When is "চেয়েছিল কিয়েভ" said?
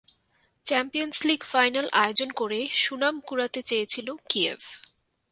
3.63-4.61